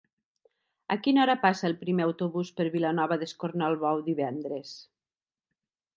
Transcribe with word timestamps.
A 0.95 0.97
quina 1.07 1.21
hora 1.25 1.35
passa 1.43 1.67
el 1.69 1.77
primer 1.83 2.07
autobús 2.07 2.51
per 2.61 2.67
Vilanova 2.79 3.21
d'Escornalbou 3.25 4.05
divendres? 4.11 4.77